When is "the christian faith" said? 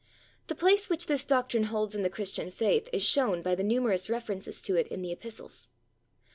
2.01-2.89